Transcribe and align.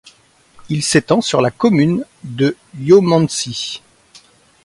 Il 0.69 0.81
s'étend 0.81 1.21
sur 1.21 1.41
la 1.41 1.51
commune 1.51 2.05
de 2.23 2.57
Ilomantsi. 2.79 3.83